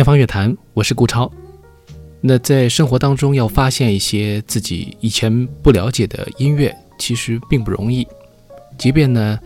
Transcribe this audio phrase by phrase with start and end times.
[0.00, 1.30] 天方乐坛，我是顾超。
[2.22, 8.08] 那在生活当中要发现一些自己以前不了解的音乐，其实并不容易。
[8.78, 9.38] 即便呢，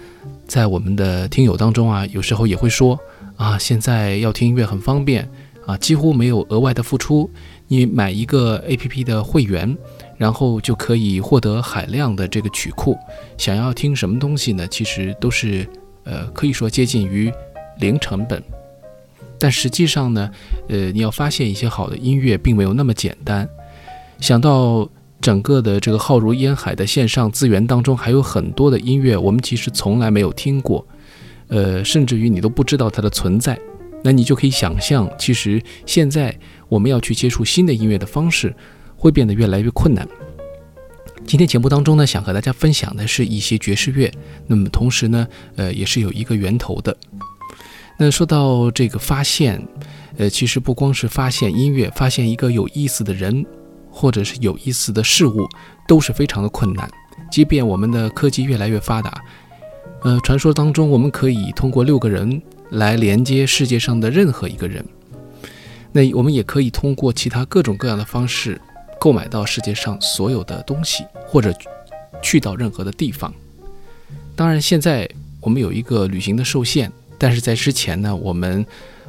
[0.47, 2.97] 在我们的听友当中啊，有时候也会说
[3.35, 5.29] 啊，现在要听音乐很方便
[5.67, 7.29] 啊，几乎没有额外的付出，
[7.67, 9.77] 你买一个 APP 的会员，
[10.17, 12.97] 然后就可以获得海量的这个曲库。
[13.37, 14.69] 想要听什么东西呢？
[14.69, 15.69] 其实都是
[16.05, 17.33] 呃，可以说接近于
[17.81, 18.41] 零成本。
[19.45, 20.31] 但实际上呢，
[20.71, 23.47] 呃，你要发现一些好的音乐，并没有那么简单。
[24.19, 24.89] 想到
[25.21, 30.87] 整个的这个浩如烟海的线上资源当中，还有很多的音乐，我们其实从来没有听过，
[31.49, 33.61] 呃，甚至于你都不知道它的存在。
[34.03, 36.35] 那你就可以想象，其实现在
[36.71, 38.57] 我们要去接触新的音乐的方式，
[38.97, 40.09] 会变得越来越困难。
[41.27, 44.11] 今天节目当中呢，想和大家分享的是一些爵士乐，
[44.47, 46.97] 那么同时呢，呃，也是有一个源头的。
[47.97, 49.65] 那说到这个发现，
[50.17, 53.47] 呃，其实不光是发现音乐，发现一个有意思的人，
[53.89, 55.49] 或者是有意思的事物，
[55.87, 56.91] 都是非常的困难。
[57.31, 59.23] 即便我们的科技越来越发达，
[60.03, 64.85] 呃，传说当中我们可以通过六个人来连接世界上的任何一个人，
[65.93, 68.61] 那我们也可以通过其他各种各样的方式
[68.99, 71.55] 购买到世界上所有的东西，或者
[72.21, 73.33] 去到任何的地方。
[74.35, 75.09] 当然，现在
[75.41, 76.91] 我们有一个旅行的受限。
[77.19, 78.65] 但是在之前呢，我们，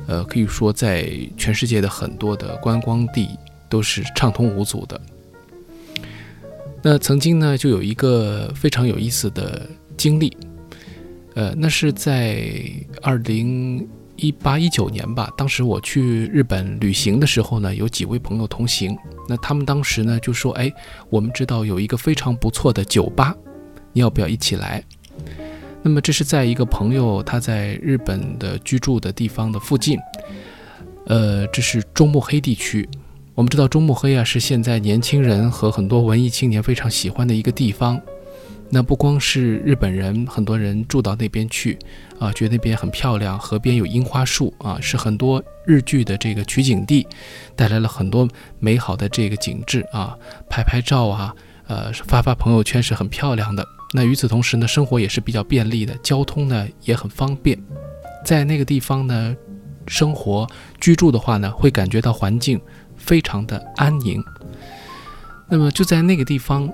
[0.07, 3.29] 呃，可以说在全世界的很多的观光地
[3.69, 4.99] 都是畅通无阻的。
[6.81, 9.67] 那曾经呢，就有一个非常有意思的
[9.97, 10.38] 经历，
[11.33, 12.47] 呃，那是在
[13.01, 15.33] 二零一八一九年吧。
[15.35, 18.95] 当时我去日本旅行的时候呢，有几位朋友同行。
[19.27, 20.72] 那他们当时呢就说：“哎，
[21.09, 23.35] 我们知道有一个非常不错的酒吧，
[23.91, 24.83] 你要不要一起来？”
[25.88, 30.00] 那么这是在一个朋友他在日本的居住的地方的附近，
[31.06, 32.90] 呃，这是中目黑地区。
[33.35, 38.01] 我们知道中目黑啊是现在年轻人和很多文艺青年非常喜欢的一个地方。
[38.72, 41.78] 那不光是日本人，很多人住到那边去
[42.17, 47.06] 啊，觉得那边很漂亮，河边有樱花树啊，是很多日剧的这个取景地，
[47.56, 50.17] 带来了很多美好的这个景致啊，
[50.50, 51.35] 拍拍照啊，
[51.67, 53.63] 呃，发发朋友圈是很漂亮的。
[53.95, 57.57] 那与此同时呢，生活也是比较便利的，交通呢也很方便，
[58.25, 59.33] 在那个地方呢，
[59.88, 60.45] 生活
[60.81, 62.59] 居住的话呢，会感觉到环境
[62.97, 64.22] 非常的安宁。
[65.47, 66.69] 那么就在那个地方，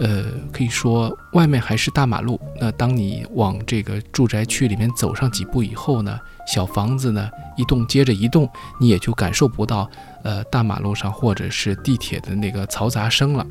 [0.00, 2.40] 呃，可以说外面还是大马路。
[2.60, 6.18] 那当你往这个住宅区里面走上几步以后呢，
[6.52, 9.88] 小房子呢一栋接着一栋，你也就感受不到
[10.24, 13.46] 呃大马路上或者是地铁的那个嘈杂声了。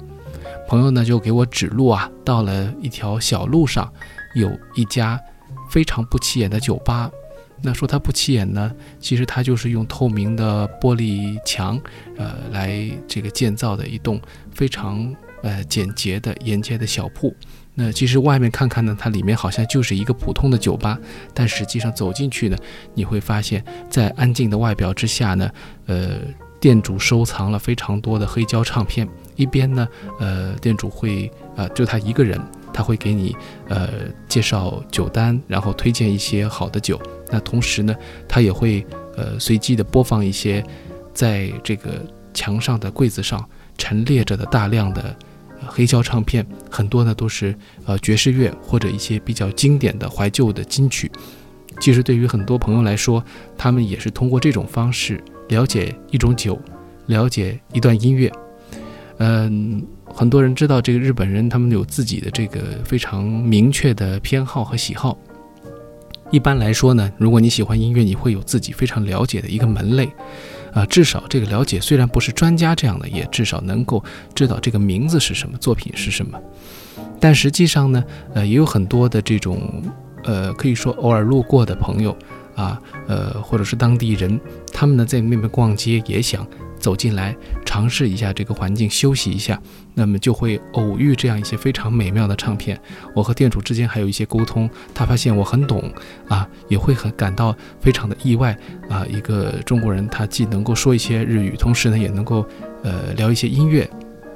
[0.67, 3.91] 朋友呢就给我指路啊，到了一条小路上，
[4.35, 5.19] 有一家
[5.69, 7.09] 非常不起眼的酒吧。
[7.61, 11.79] 那说它不起眼呢，其实它就是用透明的玻璃墙，
[12.17, 14.19] 呃，来这个建造的一栋
[14.51, 17.33] 非常呃简洁的沿街的小铺。
[17.75, 20.99] 那其实外面看看呢，它里面好像就是一个普通的酒吧，
[21.33, 22.57] 但实际上走进去呢，
[22.93, 25.49] 你会发现在安静的外表之下呢，
[25.85, 26.17] 呃。
[26.59, 29.87] 店主收藏了非常多的黑胶唱片，一边呢，
[30.19, 32.39] 呃，店主会，呃，就他一个人，
[32.73, 33.35] 他会给你，
[33.67, 33.89] 呃，
[34.27, 36.99] 介绍酒单，然后推荐一些好的酒。
[37.31, 37.95] 那同时呢，
[38.27, 38.85] 他也会，
[39.15, 40.63] 呃，随机的播放一些，
[41.13, 43.43] 在这个墙上的柜子上
[43.77, 45.15] 陈列着的大量的
[45.65, 51.11] 黑胶唱片，很多呢都是，呃，爵士乐或者一些比较经典的怀旧的金曲。
[51.79, 53.23] 其实对于很多朋友来说，
[53.57, 55.23] 他们也是通过这种方式。
[55.49, 56.57] 了解一种酒，
[57.07, 58.31] 了解一段音乐，
[59.17, 65.17] 嗯，很多人知道这个日本人，他们有自己的这个非常明确的偏好和喜好。
[66.31, 70.09] 一般来说呢，如果你喜欢音乐，你会有自己非常了解的一个门类，
[70.73, 76.39] 啊，至少这个了解虽然不是专家这样的，也至少能够知道这个名字是什么，作品是什么。
[77.19, 79.83] 但实际上呢，呃，也有很多的这种，
[80.23, 82.15] 呃，可以说偶尔路过的朋友。
[82.55, 84.39] 啊，呃，或者是当地人，
[84.71, 86.45] 他们呢在那边逛街，也想
[86.83, 87.33] 走进来
[87.63, 89.57] 尝试一下这个环境，休息一下，
[89.93, 92.77] 那么就会偶遇这样一些非常美妙的唱片。
[93.15, 95.89] 我和店主之间还有一些沟通，他发现我很懂
[96.27, 98.55] 啊，也会很感到非常的意外
[98.89, 99.05] 啊。
[99.09, 102.45] 一个中国人，他既能够说一些日语，同时呢也能够
[102.83, 103.89] 呃聊一些音乐，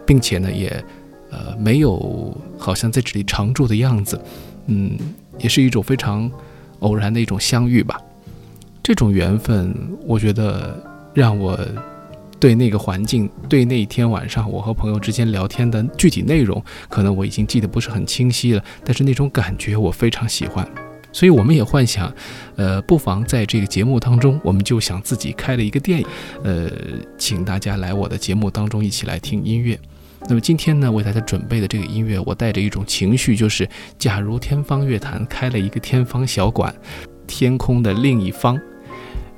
[0.06, 0.70] 并且呢也
[1.30, 4.18] 呃没有好像在这里常住的样子，
[4.68, 4.98] 嗯，
[5.38, 6.32] 也是一种非常
[6.80, 8.00] 偶然的一种相遇吧。
[8.82, 10.82] 这种缘分，我觉得
[11.14, 11.60] 让我
[12.40, 18.64] 对那个环境，对那一天晚上我和朋友之间聊天的具体内容，可能我已经记得不是很清晰了。
[18.84, 20.68] 但是那种感觉我非常喜欢，
[21.12, 22.14] 所以我们也幻想，
[22.56, 26.08] 呃，不妨在这个节目当中，我们就想自己开了一个电影，
[26.44, 26.70] 呃，
[27.18, 29.80] 请大家来我的节目当中一起来听音乐。
[30.30, 36.74] 那么今天呢，为大家准备的这个音乐，我带着一种情绪，就是假如天方乐坛开了一个天方小馆，
[37.26, 38.60] 天空的另一方，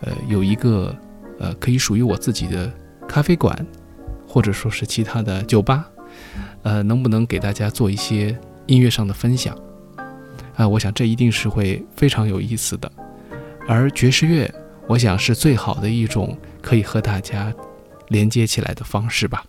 [0.02, 0.96] 呃，有一个
[1.38, 2.72] 呃可以属于我自己的
[3.10, 3.66] 咖啡馆，
[4.28, 5.90] 或者说是其他的酒吧，
[6.62, 9.58] 呃，能不能给大家做一些音乐上的分享？
[10.56, 12.92] 啊，我想这一定是会非常有意思的，
[13.68, 14.54] 而爵士乐，
[14.88, 17.52] 我想是最好的一种可以和大家
[18.10, 19.44] 连接起来的方式吧。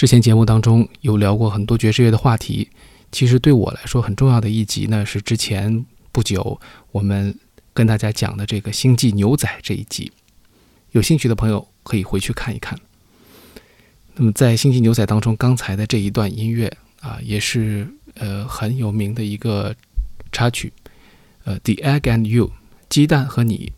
[0.00, 2.66] 之前节目当中有聊过很多爵士乐的话题，
[3.12, 6.58] 其实对我来说很重要的一集呢，是之前不久
[6.90, 7.38] 我们
[7.74, 10.10] 跟大家讲的这个《星际牛仔》这一集。
[10.92, 12.80] 有兴趣的朋友可以回去看一看。
[14.14, 19.76] 那么在《星际牛仔》当中，刚才的这一段音乐啊，也是呃很有名的一个
[20.32, 20.72] 插曲，
[21.44, 22.46] 呃，《The Egg and You》
[22.88, 23.70] 鸡蛋和你。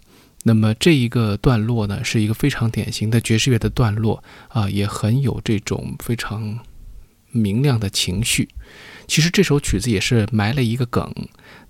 [0.44, 6.58] 那么这一个段落呢，是一个非常典型的爵士乐的段落啊，也很有这种非常
[7.30, 8.48] 明亮的情绪。
[9.06, 11.12] 其实这首曲子也是埋了一个梗。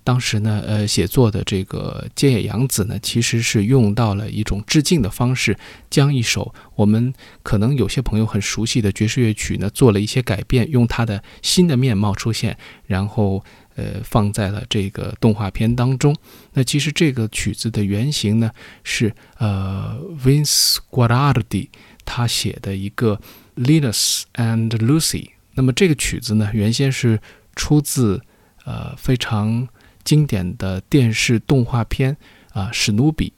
[0.05, 5.57] 当时呢，呃，写作的这个菅野洋子呢，其实是用到了一种致敬的方式，
[5.89, 16.15] 将一首我们可能有些朋友很熟悉的爵士乐曲呢，做了一些改变，用它的新的面貌出现，然后呃，放在了这个动画片当中。
[16.53, 18.51] 那其实这个曲子的原型呢，
[18.83, 21.69] 是呃，Vince Guaraldi
[22.05, 23.19] 他写的一个
[23.55, 25.29] Linus and Lucy。
[25.53, 27.19] 那么这个曲子呢，原先是
[27.55, 28.21] 出自
[28.65, 29.67] 呃非常。
[30.05, 32.17] 经典的电视动画片
[32.51, 33.31] 啊，史努比。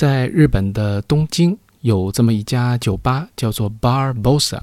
[0.00, 4.58] 在日本的东京有这么一家酒吧，叫做 Bar Bossa，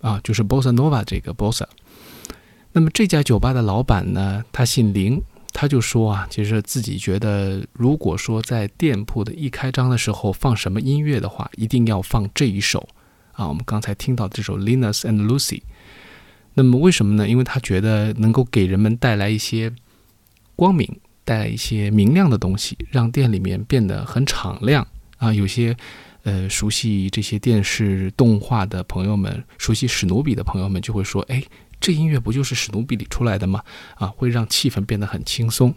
[0.00, 1.62] 啊，就是 Bossa Nova 这个 Bossa。
[2.72, 12.88] 那么这家酒吧的老板呢，他姓林，他就说啊，其实自己觉得，如果说在店铺的一开张的时候放什么音乐的话，一定要放这一首
[13.30, 15.62] 啊，我们刚才听到这首 Linus and Lucy。
[16.54, 17.28] 那么为什么呢？
[17.28, 19.72] 因为他觉得能够给人们带来一些
[20.56, 20.98] 光明。
[21.30, 24.84] 带一些明亮的东西，让店里面变得很敞亮
[25.18, 25.32] 啊！
[25.32, 25.76] 有些
[26.24, 31.40] 呃熟悉这些电视动画的朋友们，熟悉史努比的朋友们就会说：“哎，
[31.80, 33.62] 这音乐不就是史努比里出来的吗？”
[33.94, 35.72] 啊，会让气氛变得很轻松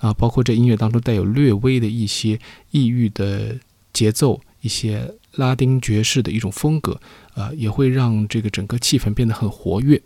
[0.00, 0.12] 啊！
[0.12, 2.38] 包括这音乐当中带有略微的一些
[2.70, 3.56] 抑郁的
[3.94, 7.00] 节奏，一些拉丁爵士的一种风格
[7.32, 9.98] 啊，也会让这个整个气氛变得很活跃。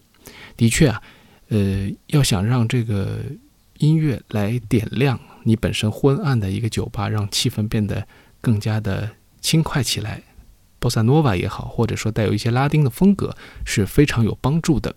[0.56, 1.02] 的确啊，
[1.48, 3.18] 呃，要想让这个。
[3.84, 8.06] 音乐来点亮你本身昏暗的一个酒吧，让气氛变得
[8.40, 9.10] 更加的
[9.40, 10.22] 轻快起来。
[10.78, 14.94] 波萨诺瓦也好，或者说带有一些拉丁的风格，是非常有帮助的。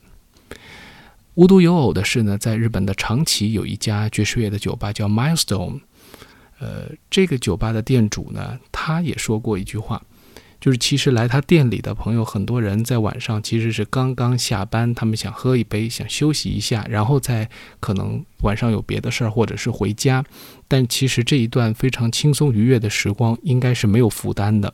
[1.36, 5.82] 无独有偶的是呢，在日本的长崎有一家爵士乐的酒吧叫 Milestone。
[6.60, 10.04] 呃，这个酒吧的店主呢，他也说过一句话，
[10.60, 17.50] 就是其实来他店里的朋友，很多人在晚上其实是刚刚下班，他们想喝一杯，想休息一下，然后再
[17.80, 20.26] 可能晚上有别的事儿，或者是回家。
[20.68, 24.74] 但其实这一段非常轻松愉悦的时光，应该是没有负担的。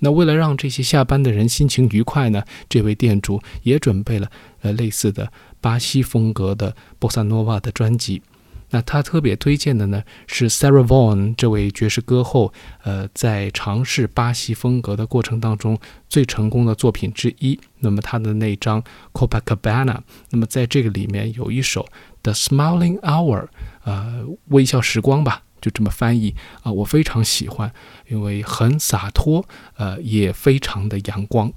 [0.00, 4.30] 那为了让这些下班的人心情愉快呢，这位店主也准备了
[4.62, 8.22] 呃类似的巴西风格的波萨诺瓦的专辑。
[8.70, 17.58] 那他特别推荐的呢是 Sarah Vaughan 这位爵士歌后，呃，在尝试巴西风格的过程当中最成功的作品之一。
[17.80, 19.98] 那么他的那张 Copacabana，
[20.30, 21.86] 那么在这个里面有一首
[22.22, 23.48] The Smiling Hour，
[23.84, 27.72] 呃，微笑时光吧，就这么翻译啊，我非常喜欢，
[28.08, 29.46] 因为很洒脱，
[29.76, 31.52] 呃，也非常的阳光。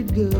[0.00, 0.31] good.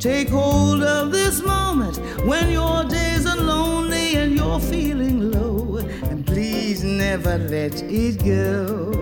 [0.00, 5.76] Take hold of this moment when your days are lonely and you're feeling low.
[5.76, 8.92] And please never let it go.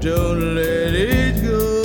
[0.00, 1.81] Don't let it go.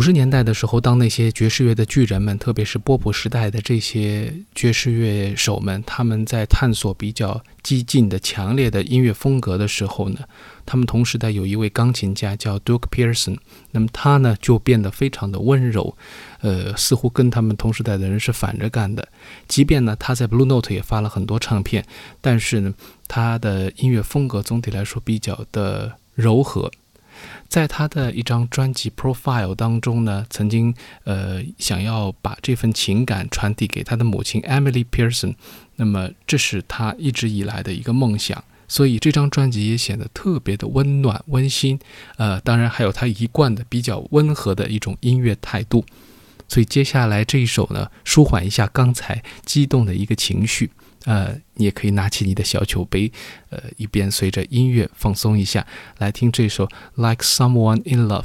[0.00, 10.20] 五十年代的时候，当那些爵士乐的巨人们，特别是波普时代的这些爵士乐手们，他们在探索比较激进的、强烈的音乐风格的时候呢，
[10.64, 13.36] 他们同时代有一位钢琴家叫 Duke Pearson，
[13.72, 15.94] 那么他呢就变得非常的温柔，
[16.40, 19.06] 呃，似乎跟他们同时代的人是反着干的。
[19.48, 21.84] 即便呢他在 Blue Note 也发了很多唱片，
[22.22, 22.72] 但是呢
[23.06, 26.70] 他的音乐风格总体来说比较的柔和。
[27.50, 35.34] 在他的一张专辑《Profile》当中呢，曾经呃想要把这份情感传递给他的母亲 Emily Pearson，
[35.74, 41.76] 那么这是他一直以来的一个梦想，所以这张专辑也显得特别的温暖温馨。
[42.18, 45.84] 呃，当然还有他一贯的比较温和的一种音乐态度。
[46.46, 50.70] 所以接下来这一首呢，舒缓一下刚才激动的一个情绪。
[51.04, 53.10] 呃，你也可以拿起你的小酒杯，
[53.50, 55.66] 呃，一边随着音乐放松一下，
[55.98, 58.24] 来听这首《Like Someone in Love》。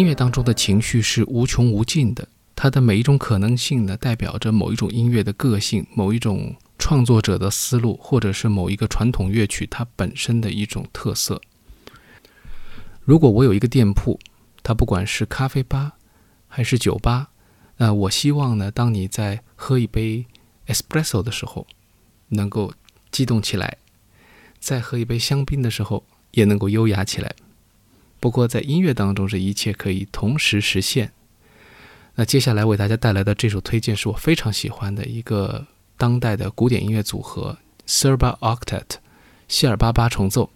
[0.00, 11.38] 音乐当中的情绪是无穷无尽的，它的每一种可能性呢，代表着某一种音乐的个性，某一种创作者的思路，或者是某一个传统乐曲它本身的一种特色。
[13.02, 14.18] 如果我有一个店铺，
[14.62, 15.92] 它不管是咖啡吧
[16.48, 17.28] 还是酒吧，
[17.76, 20.24] 那我希望呢，当你在喝一杯
[20.66, 21.66] espresso 的时候，
[22.28, 22.72] 能够
[23.10, 23.68] 激动起来；
[24.58, 27.34] 在喝一杯香槟的时候，也能够优雅起来。
[28.20, 31.10] 不过，在音乐当中，这一切可以同时实现。
[32.16, 37.56] 那接下来为大家带来的这首推荐，是我非常喜欢的一个当代的古典音乐组合
[37.86, 38.96] ——Serba Octet（
[39.48, 40.50] 希尔巴八重奏）。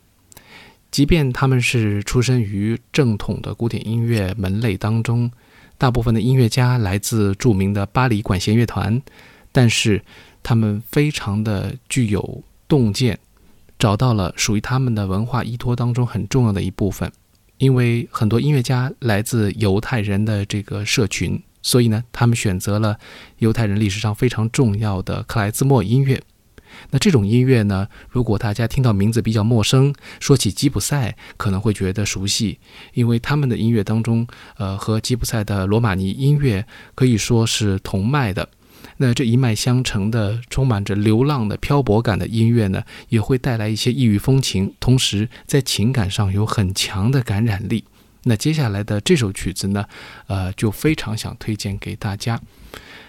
[0.92, 5.30] 即便他们是出身于正统的古典音乐门类当中，
[5.78, 9.00] 大部分的音乐家来自著名的巴黎管弦乐团，
[9.50, 10.04] 但是
[10.42, 13.18] 他们非常的具有洞见，
[13.78, 17.10] 找到了属于他们的文化依托当中很重要的一部分。
[17.58, 22.98] 因为很多音乐家来自犹太人的这个社群，所以呢，他们选择了
[23.38, 26.20] 犹太人历史上非常重要的克莱兹莫音乐。
[26.90, 32.58] 那这种音乐呢，如果大家听到名字比较陌生，说起吉普赛可能会觉得熟悉，
[32.94, 38.48] 因为他们的音乐当中，呃，和吉普赛的罗马尼音乐可以说是同脉的。
[38.98, 47.84] 那这一脉相承的、充满着流浪的漂泊感的音乐呢，也会带来一些异域风情，同时在情感上有很强的感染力。
[48.22, 49.84] 那接下来的这首曲子呢，
[50.28, 52.40] 呃，就非常想推荐给大家。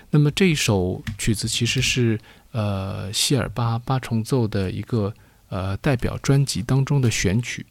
[0.10, 2.20] 那么这首曲子其实是
[2.52, 5.14] 呃希尔巴八重奏的一个
[5.50, 7.66] 呃代表专辑当中的选曲。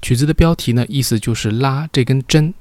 [0.00, 2.52] 曲子的标题呢，意思就是拉这根针。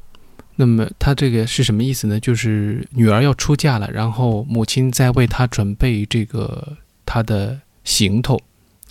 [0.58, 2.20] 那么他这个是什么意思呢？
[2.20, 8.40] 就是女儿要出嫁了，然后母亲在为她准备这个她的行头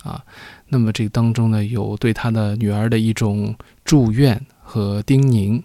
[0.03, 0.21] 啊。
[0.67, 5.61] 那么这个当中呢，有对他的女儿的一种祝愿和叮咛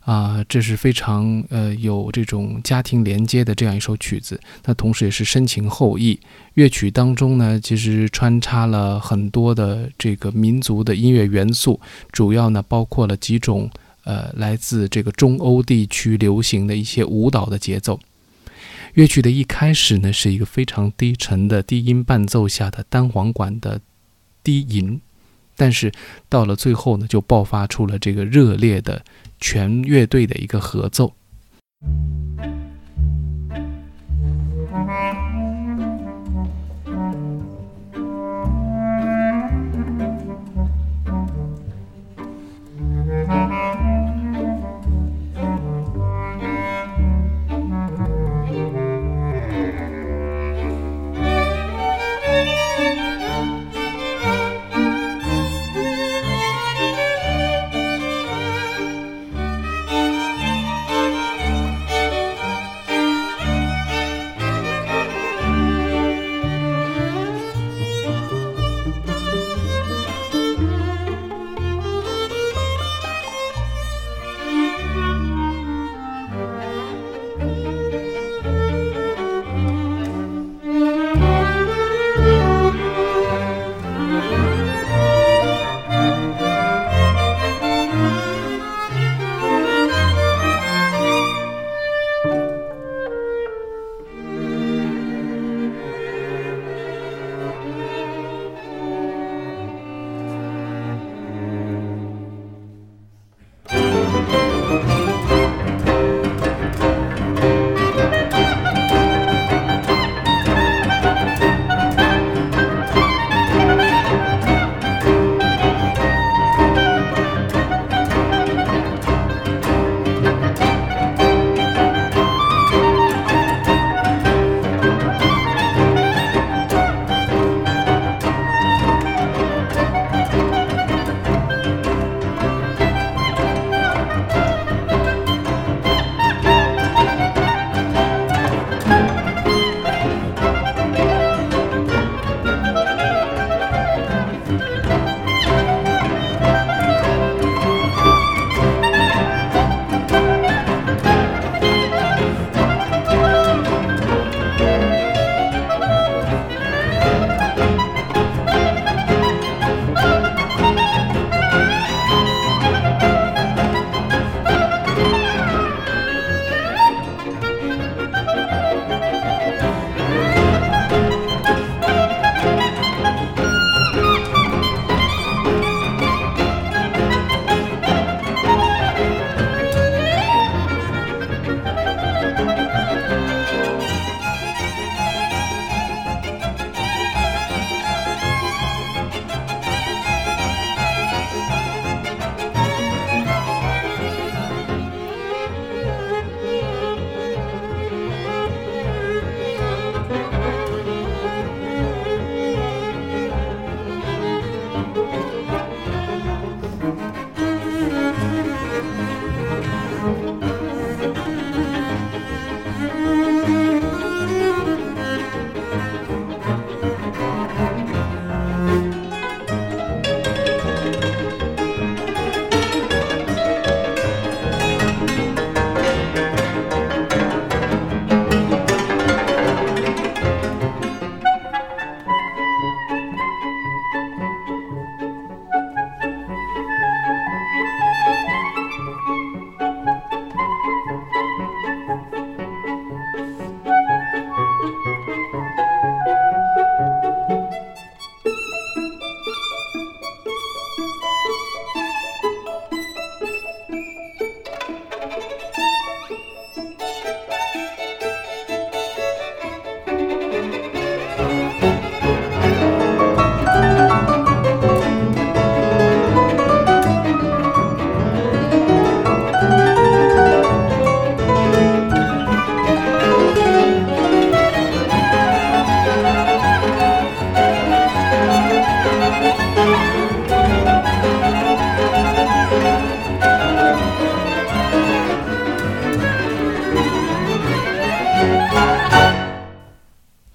[0.00, 4.38] 啊，这是非常呃有这种家庭连接的这样一首曲子。
[4.64, 6.18] 那同时也是深情厚意。
[6.54, 13.70] 乐曲当中呢，其实穿插了很多的这个民族的音乐元素，主要呢包括了几种。
[14.08, 18.00] 呃，来自这个中欧地区流行的一些舞蹈的节奏。
[18.94, 23.82] 乐曲的一开始呢，是一个非常低沉的低音伴奏下的单簧管的
[24.42, 24.98] 低吟，
[25.56, 25.92] 但是
[26.30, 29.04] 到了最后呢，就爆发出了这个热烈的
[29.38, 31.12] 全乐队的一个合奏。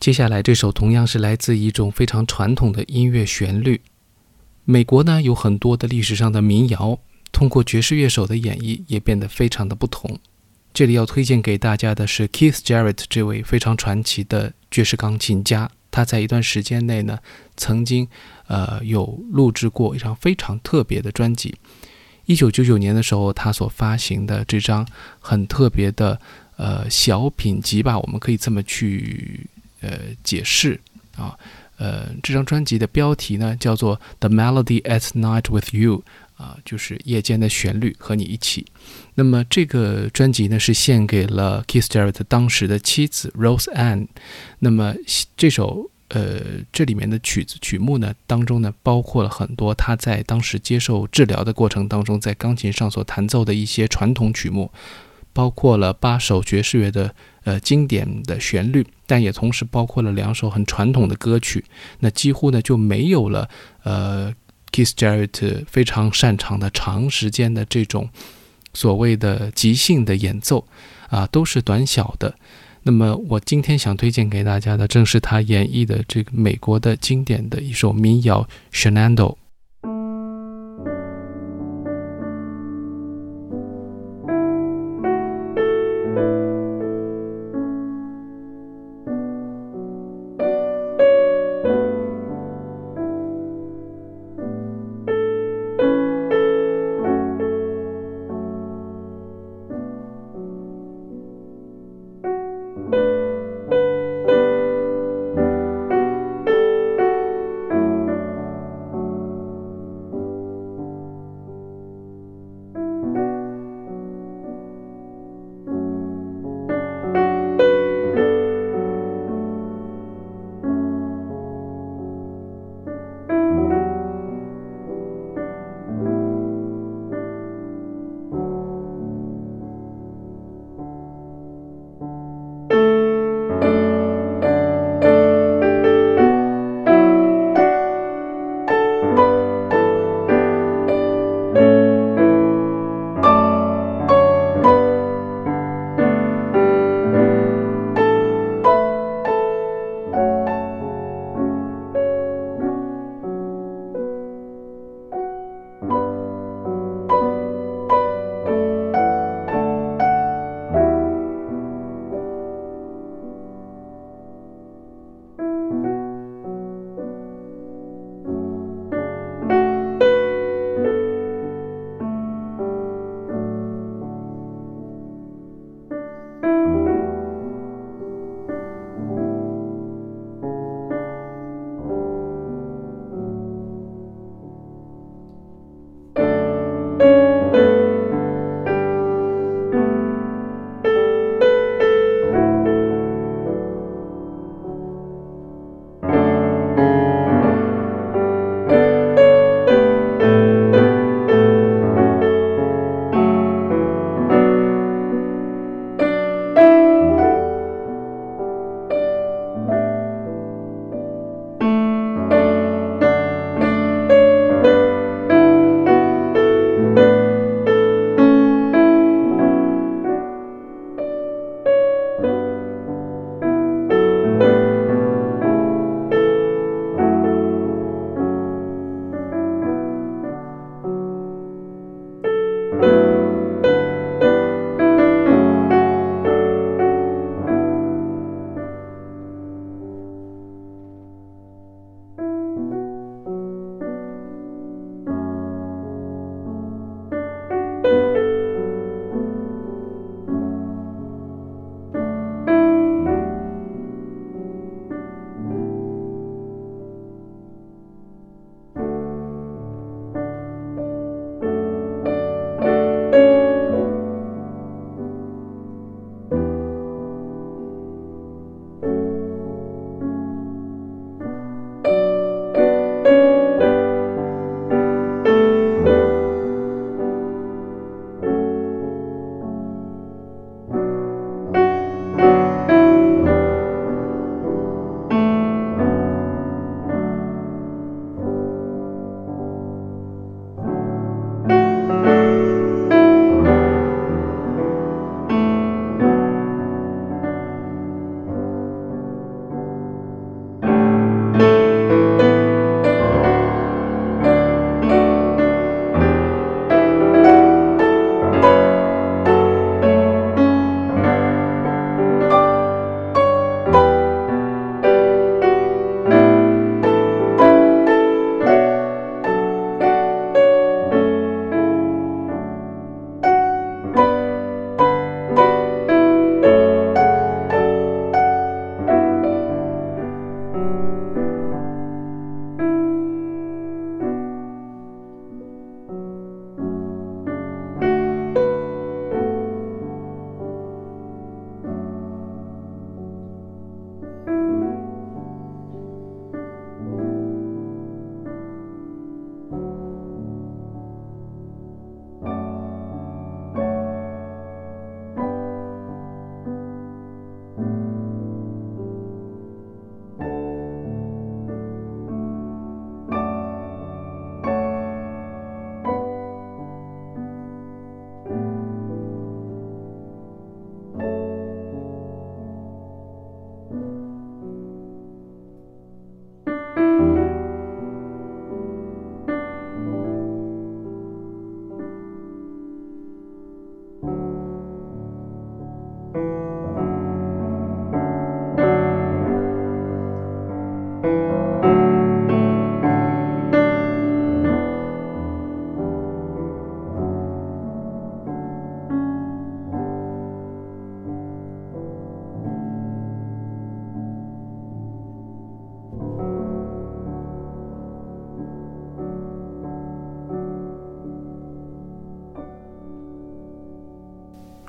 [0.04, 3.80] 接下来这首同样是来自一种非常传统的音乐旋律。
[4.66, 7.00] 美国呢有很多的历史上的民谣，
[7.32, 10.20] 通过爵士乐手的演绎也变得非常的不同。
[10.74, 15.72] 这里要推荐给大家的是 Keith Jarrett 这位非常传奇的爵士钢琴家。
[15.90, 17.18] 他在一段时间内呢，
[17.56, 18.06] 曾经
[18.48, 21.56] 呃有录制过一张非常特别的专辑。
[22.26, 24.86] 一九九九年的时候，他所发行的这张
[25.22, 26.20] 很特别的
[26.58, 29.48] 呃小品集吧，我们可以这么去。
[29.84, 30.80] 呃，解释
[31.18, 31.38] 啊，
[31.76, 36.02] 呃，这张专辑的标题呢叫做《The Melody at Night with You》，
[36.42, 38.66] 啊，就是夜间的旋律和你一起。
[39.16, 44.08] 那么这个专辑呢是献给了 Keith Jarrett 当时的妻子 Rose Ann。
[44.60, 44.96] 那么
[45.36, 46.40] 这首呃
[46.72, 54.72] 这里面的曲子曲目呢当中呢包括了很多他在当时接受治疗的过程当中在钢琴上所弹奏的一些传统曲目，
[55.34, 57.14] 包括了八首爵士乐的。
[57.44, 61.64] 呃，经典的旋律，但也同时包括了两首很传统的歌曲。
[62.00, 63.50] 那几乎呢就没有了
[63.84, 64.34] 呃
[64.72, 68.10] ，Keith Jarrett 非常擅长的长时间的这种
[68.74, 70.66] 所谓的即兴的演奏
[71.10, 72.34] 啊，都是短小的。
[72.84, 79.16] 那么我今天想推荐给大家的，正是他演绎的这个美国的经典的一首民谣《Shenando》。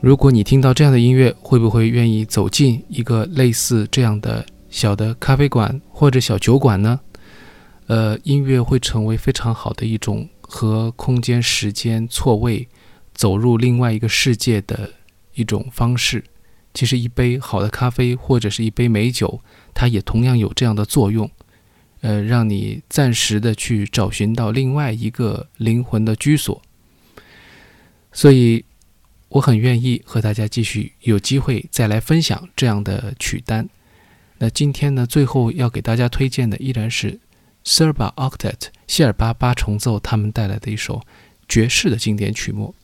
[0.05, 7.00] 如果你听到这样的音乐，会不会愿意走进一个类似这样的小的咖啡馆或者小酒馆呢？
[7.86, 12.68] 呃，音乐会成为非常好的一种和空间、时间错位、
[13.14, 14.90] 走入另外一个世界的
[15.32, 16.22] 一种方式。
[16.74, 19.40] 其实，一杯好的咖啡或者是一杯美酒，
[19.72, 21.30] 它也同样有这样的作用，
[22.02, 26.61] 呃，让你暂时的去找寻到另外一个灵魂的居所。
[28.12, 28.62] 所以。
[29.35, 33.68] 我很愿意和大家继续有机会再来分享这样的曲单。
[34.39, 37.18] 那今天呢，最后要给大家推荐的依然是
[37.64, 41.03] Serba Octet 希尔巴八重奏他们带来的一首
[41.49, 42.76] 爵士的经典曲目。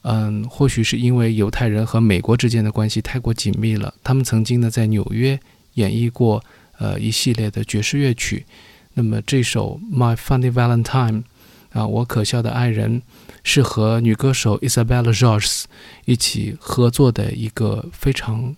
[0.00, 5.38] 嗯，或许是因为犹太人和美国之间的关系太过紧密了，他们曾经呢在纽约
[5.74, 6.42] 演绎过
[6.78, 8.46] 呃一系列的爵士乐曲。
[8.94, 11.24] 那么这首 My Funny Valentine
[11.72, 13.02] 啊，我可笑的爱人。
[13.42, 15.64] 是和女歌手 Isabella George
[16.04, 18.54] 一起合作的一个非常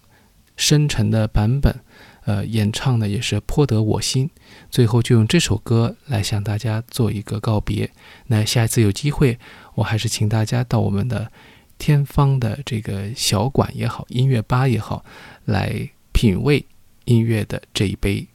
[0.57, 1.81] 深沉的版本，
[2.25, 4.31] 呃，演唱的也是颇得我心。
[4.71, 7.91] 最后就用这首歌来向大家做一个告别。
[8.27, 9.39] 那下一次有机会，
[9.75, 11.31] 我还是请大家到我们的
[11.79, 15.05] 天方的这个小馆也好，音乐吧也好，
[15.47, 16.65] 来品味
[17.07, 18.27] 音乐的这一杯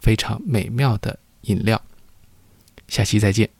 [0.00, 1.80] 非常美妙的饮料。
[2.88, 3.59] 下期再见。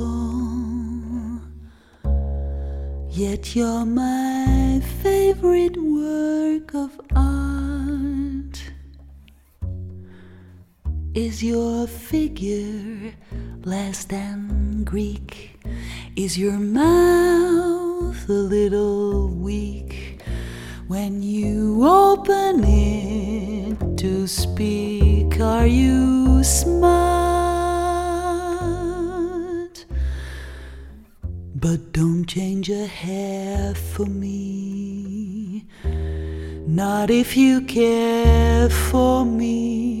[3.13, 8.71] Yet you're my favorite work of art.
[11.13, 13.13] Is your figure
[13.65, 15.59] less than Greek?
[16.15, 20.21] Is your mouth a little weak
[20.87, 25.37] when you open it to speak?
[25.41, 27.10] Are you smart?
[32.71, 35.65] Don't hair for me.
[36.67, 40.00] Not if you care for me.